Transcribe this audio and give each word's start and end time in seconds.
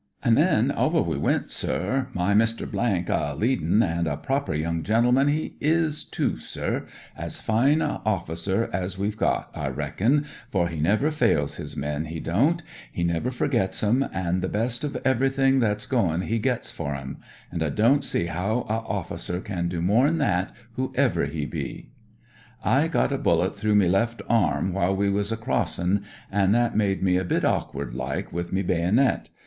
An' 0.23 0.33
then 0.33 0.71
over 0.71 0.99
we 0.99 1.15
went, 1.15 1.51
sir, 1.51 2.07
my 2.11 2.33
Mr. 2.33 2.63
a 2.73 3.35
leadm', 3.35 3.83
an* 3.83 4.07
a 4.07 4.17
proper 4.17 4.55
young 4.55 4.81
gen*elman 4.81 5.27
he 5.27 5.57
is, 5.61 6.03
too, 6.03 6.37
sir; 6.37 6.87
as 7.15 7.37
fine 7.39 7.83
a 7.83 8.01
officer 8.03 8.67
as 8.73 8.97
we've 8.97 9.15
got, 9.15 9.51
I 9.53 9.67
reckon, 9.67 10.25
for 10.51 10.69
he 10.69 10.79
never 10.79 11.11
fails 11.11 11.57
his 11.57 11.77
men, 11.77 12.05
he 12.05 12.19
don't, 12.19 12.63
he 12.91 13.03
never 13.03 13.29
forgets 13.29 13.83
'em, 13.83 14.03
an' 14.11 14.39
the 14.41 14.49
best 14.49 14.83
of 14.83 14.97
everything 15.05 15.59
that's 15.59 15.85
going 15.85 16.21
he 16.21 16.39
gets 16.39 16.71
for 16.71 16.95
'em; 16.95 17.17
an' 17.51 17.61
I 17.61 17.69
don't 17.69 18.03
see 18.03 18.25
how 18.25 18.65
a 18.67 18.81
officer 18.89 19.39
can 19.39 19.67
do 19.67 19.83
more'n 19.83 20.17
that, 20.17 20.51
whoever 20.77 21.27
he 21.27 21.45
be. 21.45 21.91
I 22.65 22.87
got 22.87 23.13
a 23.13 23.19
bullet 23.19 23.55
through 23.55 23.75
me 23.75 23.87
left 23.87 24.23
arm 24.27 24.73
while 24.73 24.95
we 24.95 25.11
was 25.11 25.31
crossin', 25.33 26.01
an' 26.31 26.53
that 26.53 26.75
made 26.75 27.03
me 27.03 27.17
a 27.17 27.23
bit 27.23 27.45
awkward 27.45 27.93
like 27.93 28.33
wi' 28.33 28.45
me 28.51 28.63
baynit. 28.63 29.29